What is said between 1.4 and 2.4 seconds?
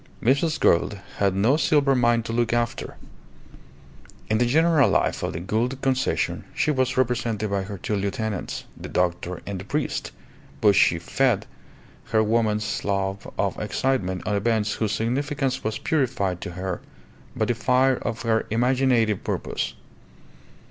silver mine to